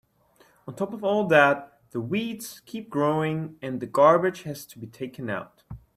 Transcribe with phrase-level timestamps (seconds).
[0.67, 4.87] On top of all that, the weeds keep growing and the garbage has to be
[4.87, 5.61] taken out.